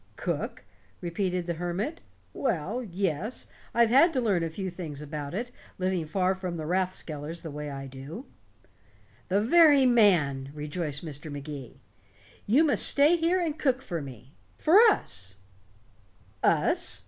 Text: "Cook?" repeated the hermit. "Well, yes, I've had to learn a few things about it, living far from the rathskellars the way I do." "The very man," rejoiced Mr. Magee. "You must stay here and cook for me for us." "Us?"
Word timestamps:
"Cook?" 0.15 0.65
repeated 0.99 1.45
the 1.45 1.53
hermit. 1.53 2.01
"Well, 2.33 2.81
yes, 2.81 3.45
I've 3.71 3.91
had 3.91 4.11
to 4.13 4.19
learn 4.19 4.41
a 4.41 4.49
few 4.49 4.71
things 4.71 4.99
about 4.99 5.35
it, 5.35 5.51
living 5.77 6.07
far 6.07 6.33
from 6.33 6.57
the 6.57 6.65
rathskellars 6.65 7.43
the 7.43 7.51
way 7.51 7.69
I 7.69 7.85
do." 7.85 8.25
"The 9.27 9.41
very 9.41 9.85
man," 9.85 10.49
rejoiced 10.55 11.05
Mr. 11.05 11.31
Magee. 11.31 11.81
"You 12.47 12.63
must 12.63 12.87
stay 12.87 13.15
here 13.15 13.39
and 13.39 13.59
cook 13.59 13.79
for 13.79 14.01
me 14.01 14.33
for 14.57 14.79
us." 14.87 15.35
"Us?" 16.41 16.99